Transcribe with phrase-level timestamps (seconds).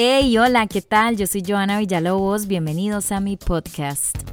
[0.00, 1.16] Hey, hola, ¿qué tal?
[1.16, 2.46] Yo soy Joana Villalobos.
[2.46, 4.27] Bienvenidos a mi podcast.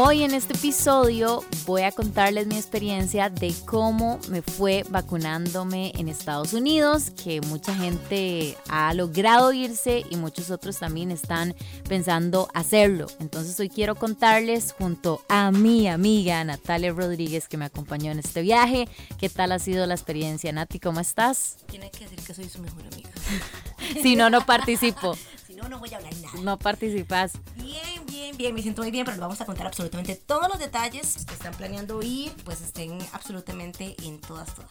[0.00, 6.08] Hoy en este episodio voy a contarles mi experiencia de cómo me fue vacunándome en
[6.08, 11.52] Estados Unidos, que mucha gente ha logrado irse y muchos otros también están
[11.88, 13.08] pensando hacerlo.
[13.18, 18.40] Entonces hoy quiero contarles junto a mi amiga Natalia Rodríguez que me acompañó en este
[18.40, 18.88] viaje,
[19.18, 20.52] qué tal ha sido la experiencia.
[20.52, 21.56] Nati, ¿cómo estás?
[21.66, 23.10] Tiene que decir que soy su mejor amiga.
[24.00, 25.16] si no, no participo.
[25.48, 26.40] si no, no voy a hablar nada.
[26.40, 27.32] No participas.
[28.36, 31.34] Bien, me siento muy bien, pero les vamos a contar absolutamente todos los detalles que
[31.34, 34.70] están planeando ir, pues estén absolutamente en todas, todas.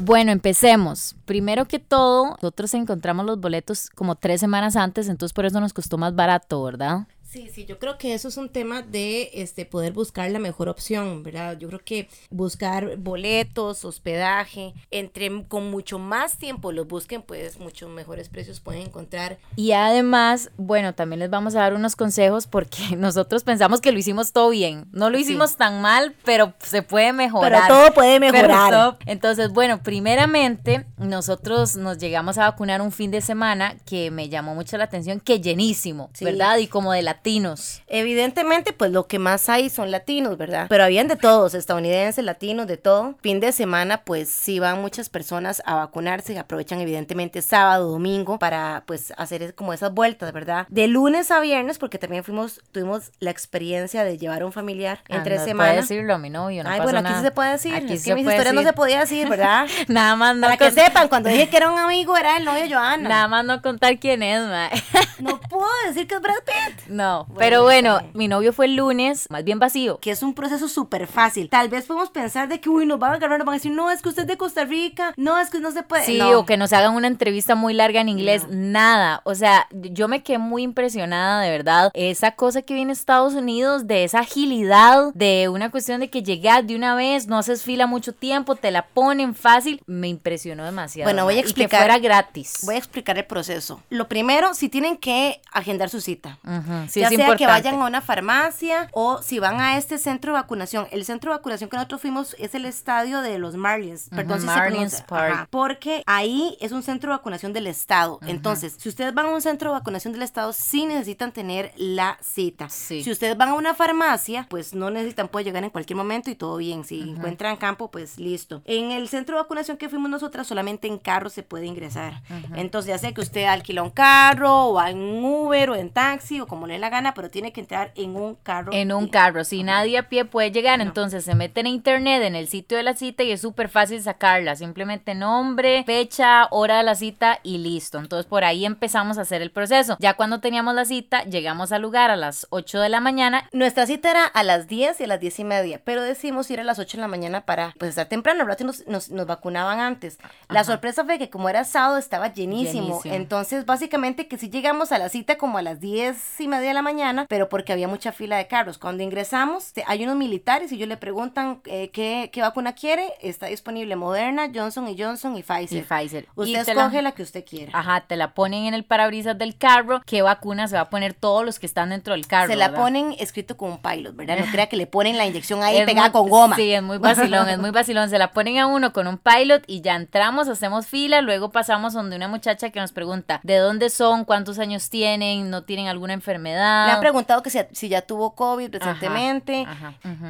[0.00, 1.16] Bueno, empecemos.
[1.24, 5.72] Primero que todo, nosotros encontramos los boletos como tres semanas antes, entonces por eso nos
[5.72, 7.06] costó más barato, ¿verdad?
[7.30, 10.70] Sí, sí, yo creo que eso es un tema de este poder buscar la mejor
[10.70, 11.58] opción, ¿verdad?
[11.58, 17.90] Yo creo que buscar boletos, hospedaje, entre con mucho más tiempo los busquen, pues muchos
[17.90, 19.36] mejores precios pueden encontrar.
[19.56, 23.98] Y además, bueno, también les vamos a dar unos consejos porque nosotros pensamos que lo
[23.98, 24.86] hicimos todo bien.
[24.92, 27.64] No lo hicimos tan mal, pero se puede mejorar.
[27.66, 28.96] Pero todo puede mejorar.
[29.04, 34.54] Entonces, bueno, primeramente, nosotros nos llegamos a vacunar un fin de semana que me llamó
[34.54, 36.56] mucho la atención, que llenísimo, ¿verdad?
[36.56, 37.82] Y como de la latinos.
[37.88, 40.66] Evidentemente, pues lo que más hay son latinos, ¿verdad?
[40.68, 43.16] Pero habían de todos, estadounidenses, latinos, de todo.
[43.20, 48.84] Fin de semana, pues sí van muchas personas a vacunarse, aprovechan evidentemente sábado, domingo para
[48.86, 50.66] pues hacer como esas vueltas, ¿verdad?
[50.68, 55.00] De lunes a viernes, porque también fuimos, tuvimos la experiencia de llevar a un familiar
[55.08, 55.74] en tres semanas.
[55.74, 57.74] No decirlo a mi novio, no Ay, bueno, aquí sí se puede decir.
[57.74, 59.66] Aquí es que mis historias no se podía decir, ¿verdad?
[59.88, 62.64] Nada más no Para que sepan, cuando dije que era un amigo, era el novio
[62.70, 63.08] Joana.
[63.08, 64.70] Nada más no contar quién es, ma.
[65.18, 66.88] No puedo decir que es Brad Pitt.
[66.88, 69.98] No, pero bueno, mi novio fue el lunes, más bien vacío.
[70.00, 71.48] Que es un proceso súper fácil.
[71.48, 73.72] Tal vez podemos pensar de que, uy, nos van a agarrar, nos van a decir,
[73.72, 76.04] no, es que usted es de Costa Rica, no, es que no se puede.
[76.04, 79.20] Sí, o que nos hagan una entrevista muy larga en inglés, nada.
[79.24, 81.90] O sea, yo me quedé muy impresionada, de verdad.
[81.94, 86.66] Esa cosa que viene Estados Unidos, de esa agilidad, de una cuestión de que llegas
[86.66, 91.06] de una vez, no haces fila mucho tiempo, te la ponen fácil, me impresionó demasiado.
[91.06, 91.66] Bueno, voy a explicar.
[91.66, 92.58] Y que fuera gratis.
[92.64, 93.82] Voy a explicar el proceso.
[93.90, 96.38] Lo primero, si tienen que agendar su cita.
[96.44, 100.40] Uh ya sea que vayan a una farmacia o si van a este centro de
[100.40, 100.86] vacunación.
[100.90, 104.08] El centro de vacunación que nosotros fuimos es el estadio de los Marlins.
[104.10, 105.48] Perdón si Marlins se Park.
[105.50, 108.18] porque ahí es un centro de vacunación del estado.
[108.26, 112.18] Entonces, si ustedes van a un centro de vacunación del estado, sí necesitan tener la
[112.20, 112.68] cita.
[112.68, 116.34] Si ustedes van a una farmacia, pues no necesitan, puede llegar en cualquier momento y
[116.34, 116.84] todo bien.
[116.84, 118.62] Si encuentran campo, pues listo.
[118.64, 122.22] En el centro de vacunación que fuimos nosotras, solamente en carro se puede ingresar.
[122.54, 126.46] Entonces, ya sea que usted alquila un carro o en Uber o en taxi o
[126.46, 128.72] como le dé la gana, pero tiene que entrar en un carro.
[128.72, 132.34] En un carro, si nadie a pie puede llegar, entonces se mete en internet, en
[132.34, 136.82] el sitio de la cita y es súper fácil sacarla, simplemente nombre, fecha, hora de
[136.84, 137.98] la cita y listo.
[137.98, 139.96] Entonces por ahí empezamos a hacer el proceso.
[140.00, 143.48] Ya cuando teníamos la cita, llegamos al lugar a las 8 de la mañana.
[143.52, 146.60] Nuestra cita era a las 10 y a las 10 y media, pero decidimos ir
[146.60, 148.64] a las 8 de la mañana para pues estar temprano, ¿verdad?
[148.64, 150.18] Nos, nos, nos vacunaban antes.
[150.48, 153.00] La sorpresa fue que como era sábado estaba llenísimo.
[153.04, 156.74] Entonces básicamente que si llegamos a la cita como a las 10 y media de
[156.74, 158.78] la mañana, pero porque había mucha fila de carros.
[158.78, 163.12] Cuando ingresamos, hay unos militares y ellos le preguntan eh, ¿qué, qué, vacuna quiere.
[163.20, 165.78] Está disponible Moderna, Johnson y Johnson y Pfizer.
[165.78, 166.28] Y Pfizer.
[166.34, 167.72] Usted escoge la, que usted quiera.
[167.74, 170.02] Ajá, te la ponen en el parabrisas del carro.
[170.06, 172.48] ¿Qué vacuna se va a poner todos los que están dentro del carro?
[172.48, 174.38] Se la ponen escrito con un pilot, ¿verdad?
[174.38, 176.56] No crea que le ponen la inyección ahí pegada con goma.
[176.56, 178.10] Sí, es muy vacilón, es muy vacilón.
[178.10, 181.92] Se la ponen a uno con un pilot y ya entramos, hacemos fila, luego pasamos
[181.92, 183.08] donde una muchacha que nos pregunta
[183.42, 184.24] ¿de dónde son?
[184.24, 185.50] ¿Cuántos años tienen?
[185.50, 186.67] ¿No tienen alguna enfermedad?
[186.86, 189.66] Le han preguntado que si, si ya tuvo COVID recientemente.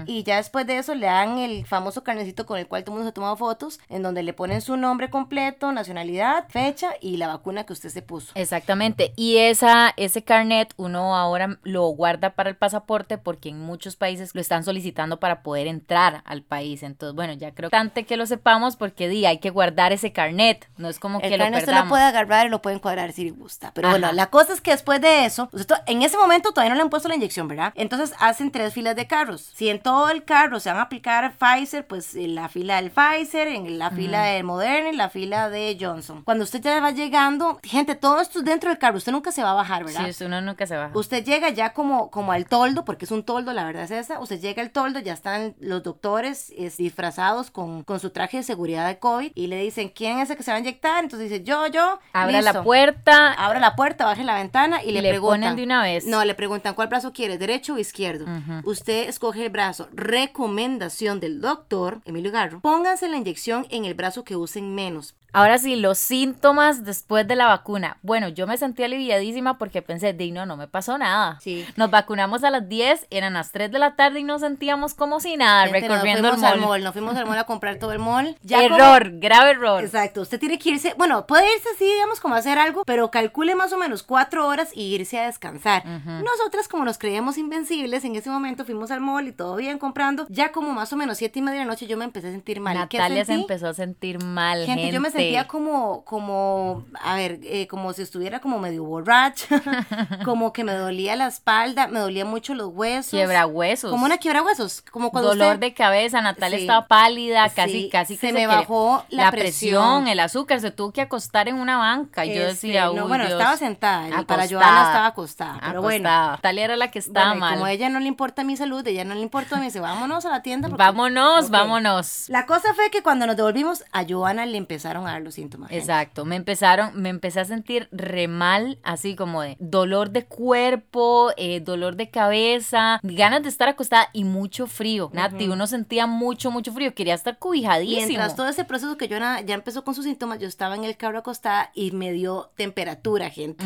[0.06, 2.98] Y ya después de eso le dan el famoso carnecito con el cual todo el
[2.98, 7.16] mundo se ha tomado fotos, en donde le ponen su nombre completo, nacionalidad, fecha y
[7.16, 8.32] la vacuna que usted se puso.
[8.34, 9.12] Exactamente.
[9.16, 14.34] Y esa, ese carnet uno ahora lo guarda para el pasaporte porque en muchos países
[14.34, 16.82] lo están solicitando para poder entrar al país.
[16.82, 17.76] Entonces, bueno, ya creo que
[18.08, 20.68] que lo sepamos porque di, hay que guardar ese carnet.
[20.76, 21.60] No es como que lo perdamos.
[21.60, 23.72] usted lo puede agarrar y lo puede encuadrar si le gusta.
[23.74, 25.48] Pero bueno, la cosa es que después de eso,
[25.86, 27.72] en ese momento todavía no le han puesto la inyección, ¿verdad?
[27.74, 29.50] Entonces hacen tres filas de carros.
[29.54, 32.90] Si en todo el carro se van a aplicar Pfizer, pues en la fila del
[32.90, 36.22] Pfizer, en la fila de Moderna, en la fila de Johnson.
[36.24, 39.42] Cuando usted ya va llegando, gente, todo esto es dentro del carro, usted nunca se
[39.42, 40.10] va a bajar, ¿verdad?
[40.10, 40.92] Sí, uno nunca se baja.
[40.94, 44.20] Usted llega ya como, como al toldo, porque es un toldo, la verdad es esa.
[44.20, 48.86] Usted llega al toldo, ya están los doctores disfrazados con, con su traje de seguridad
[48.86, 51.04] de COVID y le dicen, ¿quién es el que se va a inyectar?
[51.04, 51.98] Entonces dice, yo, yo.
[52.12, 53.32] Abra la puerta.
[53.32, 55.40] Abra la puerta, baje la ventana y, le, le preguntan.
[55.40, 56.04] Ponen de una vez.
[56.08, 58.24] No, le preguntan cuál brazo quiere, derecho o izquierdo.
[58.64, 59.88] Usted escoge el brazo.
[59.92, 62.60] Recomendación del doctor Emilio Garro.
[62.60, 65.14] Pónganse la inyección en el brazo que usen menos.
[65.32, 67.98] Ahora sí, los síntomas después de la vacuna.
[68.02, 71.38] Bueno, yo me sentí aliviadísima porque pensé, de no, no me pasó nada.
[71.40, 71.66] Sí.
[71.76, 75.20] Nos vacunamos a las 10, eran las 3 de la tarde y nos sentíamos como
[75.20, 76.82] si nada, recorriendo el mall.
[76.82, 78.36] Nos fuimos al mall a comprar todo el mall.
[78.48, 79.84] error, grave error.
[79.84, 83.54] Exacto, usted tiene que irse, bueno, puede irse así, digamos, como hacer algo, pero calcule
[83.54, 85.84] más o menos cuatro horas y irse a descansar.
[85.86, 90.26] Nosotras, como nos creíamos invencibles, en ese momento fuimos al mall y todo bien comprando.
[90.28, 92.32] Ya como más o menos siete y media de la noche yo me empecé a
[92.32, 92.74] sentir mal.
[92.76, 94.90] Natalia se empezó a sentir mal, gente.
[94.90, 99.60] yo me sentía como, como, a ver, eh, como si estuviera como medio borracha,
[100.24, 103.10] como que me dolía la espalda, me dolía mucho los huesos.
[103.10, 103.90] Quiebra huesos.
[103.90, 108.32] Como una quiebra huesos, como cuando Dolor de cabeza, Natalia estaba pálida, casi, casi se,
[108.32, 110.08] me bajó la, presión.
[110.08, 113.24] el azúcar, se tuvo que acostar en una banca y yo este, decía, no, bueno,
[113.24, 116.08] estaba sentada, y para Joana estaba acostada, pero bueno.
[116.08, 117.54] Natalia era la que estaba mal.
[117.54, 120.24] Como a ella no le importa mi salud, ella no le importa, me dice, vámonos
[120.24, 120.68] a la tienda.
[120.68, 122.28] vámonos, vámonos.
[122.28, 125.70] La cosa fue que cuando nos devolvimos, a Joana le empezaron a dar los síntomas.
[125.72, 131.30] Exacto, me empezaron, me empecé a sentir re mal, así como de dolor de cuerpo,
[131.36, 135.10] eh, dolor de cabeza, ganas de estar acostada y mucho frío.
[135.12, 138.06] Nati, uno sentía mucho, mucho frío, quería estar cobijadísimo.
[138.06, 140.96] Mientras todo ese proceso que yo ya empezó con sus síntomas, yo estaba en el
[140.96, 143.64] carro acostada y me dio temperatura, gente.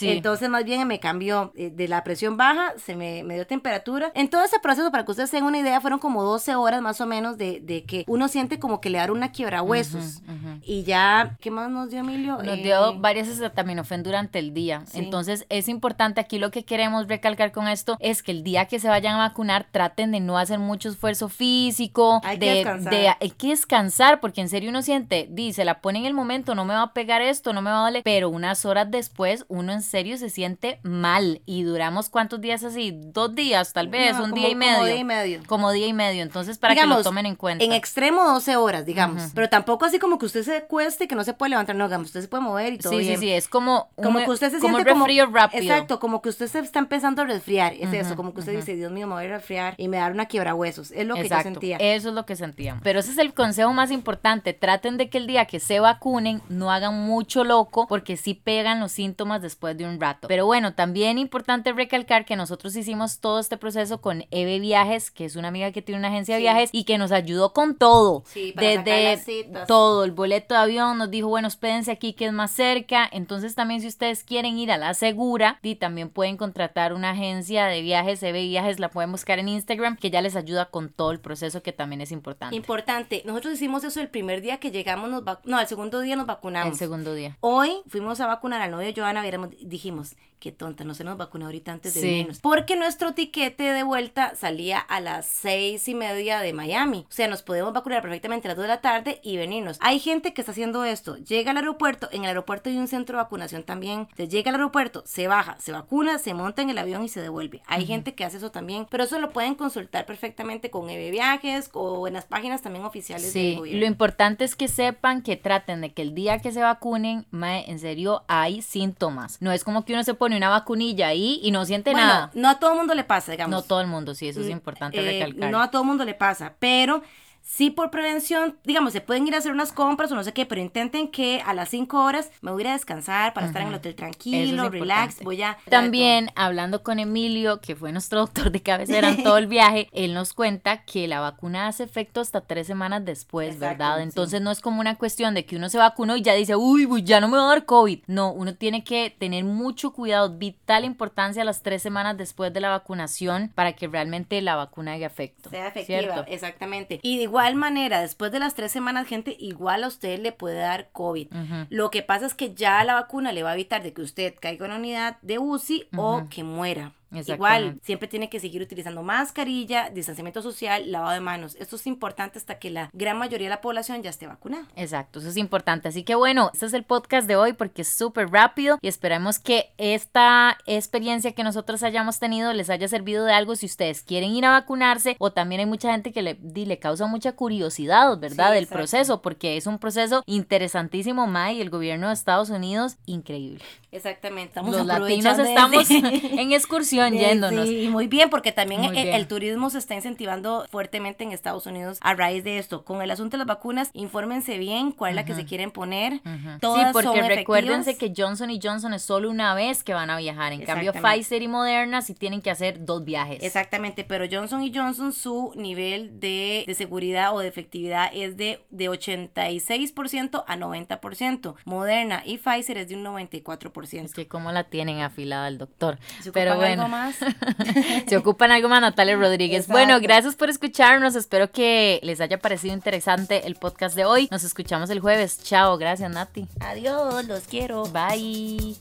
[0.00, 4.12] Entonces, más bien me cambió eh, de la presión baja, se me, me, dio temperatura.
[4.14, 7.00] En todo ese proceso, para que ustedes tengan una idea, fueron como 12 horas más
[7.00, 10.22] o menos de, de que uno siente como que le da una quiebra huesos.
[10.62, 12.38] Y ya, ¿qué más nos dio Emilio?
[12.42, 14.84] Nos dio eh, varias acetaminofén durante el día.
[14.94, 18.78] Entonces, es importante, aquí lo que queremos recalcar con esto es que el día que
[18.80, 22.20] se vayan a vacunar, traten de no hacer mucho esfuerzo físico.
[22.24, 23.16] Hay de, que descansar.
[23.20, 26.64] hay que descansar, porque en serio uno siente, dice, la pone en el momento, no
[26.64, 29.72] me va a pegar esto, no me va a doler, pero unas horas después uno
[29.72, 31.42] en serio se siente mal.
[31.46, 34.76] Y duramos cuántos días así, dos días tal vez, un día y medio.
[34.76, 35.40] Como día y medio.
[35.46, 36.22] Como día y medio.
[36.22, 37.64] Entonces, para que lo tomen en cuenta.
[37.64, 39.30] En extremo 12 horas, digamos.
[39.34, 41.86] Pero tampoco así como que usted se cueste y que no se puede levantar, no,
[41.86, 43.18] digamos, usted se puede mover y todo sí, bien.
[43.18, 45.62] Sí, sí, es como, como que usted se como siente resfrío rápido.
[45.62, 48.74] Exacto, como que usted se está empezando a resfriar, es eso, como que usted dice,
[48.74, 51.28] Dios mío, me voy a resfriar y me da una quiebra huesos, es lo que
[51.28, 51.76] yo sentía.
[51.78, 52.82] Eso es lo que sentíamos.
[52.82, 56.42] Pero ese es el consejo más importante, traten de que el día que se vacunen
[56.48, 60.28] no hagan mucho loco porque sí pegan los síntomas después de un rato.
[60.28, 65.24] Pero bueno, también importante recalcar que nosotros hicimos todo este proceso con Eve Viajes, que
[65.24, 68.24] es una amiga que tiene una agencia de viajes y que nos ayudó con todo.
[68.26, 72.32] Sí, para desde todo, el boleto de avión, nos dijo, bueno, espérense aquí que es
[72.32, 73.08] más cerca.
[73.10, 77.66] Entonces también si ustedes quieren ir a la segura, y también pueden contratar una agencia
[77.66, 81.10] de viajes, Eve Viajes, la pueden buscar en Instagram, que ya les ayuda con todo
[81.10, 82.56] el proceso que también es importante.
[82.56, 86.26] Importante, nosotros hicimos eso el primer día que llegamos, nos no, el segundo día nos
[86.26, 86.72] vacunamos.
[86.72, 87.36] El segundo día.
[87.40, 89.22] Hoy fuimos a vacunar al novio de Joana,
[89.60, 92.28] dijimos, qué tonta, no se nos vacunó ahorita antes de sí.
[92.42, 97.06] Porque nuestro tiquete de vuelta salía a las seis y media de Miami.
[97.08, 99.78] O sea, nos podemos vacunar perfectamente a las dos de la tarde y venirnos.
[99.80, 101.16] Hay gente que está haciendo esto.
[101.16, 104.00] Llega al aeropuerto, en el aeropuerto hay un centro de vacunación también.
[104.00, 107.20] Entonces llega al aeropuerto, se baja, se vacuna, se monta en el avión y se
[107.20, 107.62] devuelve.
[107.66, 111.70] Hay gente que hace eso también, pero eso lo pueden consultar perfectamente con EB Viajes
[111.72, 113.58] o en las páginas también oficiales sí.
[113.72, 117.78] Lo importante es que sepan que traten de que el día que se vacunen, en
[117.78, 119.40] serio, hay síntomas.
[119.40, 122.30] No es como que uno se pone una vacunilla ahí y no siente nada.
[122.34, 123.50] No a todo el mundo le pasa, digamos.
[123.50, 125.50] No todo el mundo, sí, eso es mm, importante eh, recalcar.
[125.50, 127.02] No a todo el mundo le pasa, pero
[127.46, 130.46] sí por prevención, digamos, se pueden ir a hacer unas compras o no sé qué,
[130.46, 133.74] pero intenten que a las 5 horas me voy a descansar para estar en el
[133.74, 135.56] hotel tranquilo, relax, voy a...
[135.70, 140.12] También hablando con Emilio, que fue nuestro doctor de cabecera en todo el viaje, él
[140.12, 144.02] nos cuenta que la vacuna hace efecto hasta tres semanas después, ¿verdad?
[144.02, 146.88] Entonces no es como una cuestión de que uno se vacunó y ya dice, uy,
[147.04, 148.00] ya no me va a dar COVID.
[148.08, 152.70] No, uno tiene que tener mucho cuidado, vital importancia las tres semanas después de la
[152.70, 155.48] vacunación para que realmente la vacuna haga efecto.
[155.50, 156.98] Sea efectiva, exactamente.
[157.02, 160.88] Y igual manera, después de las tres semanas, gente, igual a usted le puede dar
[160.92, 161.28] COVID.
[161.68, 164.34] Lo que pasa es que ya la vacuna le va a evitar de que usted
[164.40, 166.92] caiga en una unidad de UCI o que muera.
[167.12, 171.56] Igual, siempre tiene que seguir utilizando mascarilla, distanciamiento social, lavado de manos.
[171.60, 174.66] Esto es importante hasta que la gran mayoría de la población ya esté vacunada.
[174.74, 175.88] Exacto, eso es importante.
[175.88, 179.38] Así que bueno, este es el podcast de hoy porque es súper rápido y esperamos
[179.38, 184.32] que esta experiencia que nosotros hayamos tenido les haya servido de algo si ustedes quieren
[184.32, 188.52] ir a vacunarse o también hay mucha gente que le, le causa mucha curiosidad, ¿verdad?
[188.52, 193.64] del proceso porque es un proceso interesantísimo, May, y el gobierno de Estados Unidos, increíble.
[193.92, 194.60] Exactamente.
[194.62, 197.68] Los latinos estamos en excursión yéndonos.
[197.68, 201.98] Sí, y muy bien, porque también el, turismo se está incentivando fuertemente en Estados Unidos
[202.00, 202.84] a raíz de esto.
[202.84, 206.14] Con el asunto de las vacunas, infórmense bien cuál es la que se quieren poner.
[206.14, 210.52] sí, porque recuérdense que Johnson y Johnson es solo una vez que van a viajar.
[210.52, 213.42] En cambio, Pfizer y Moderna sí tienen que hacer dos viajes.
[213.42, 218.90] Exactamente, pero Johnson y Johnson, su nivel de, seguridad o de efectividad es de, de
[218.90, 221.54] 86% a 90%.
[221.64, 224.04] Moderna y Pfizer es de un 94%.
[224.04, 225.98] Es que cómo la tienen afilada el doctor.
[226.20, 226.85] ¿Se pero bueno.
[226.86, 227.16] Algo más?
[228.06, 229.68] Se ocupan algo más, Natalia Rodríguez.
[229.68, 231.14] Bueno, gracias por escucharnos.
[231.14, 234.28] Espero que les haya parecido interesante el podcast de hoy.
[234.30, 235.40] Nos escuchamos el jueves.
[235.42, 236.46] Chao, gracias Nati.
[236.60, 237.84] Adiós, los quiero.
[237.84, 238.76] Bye.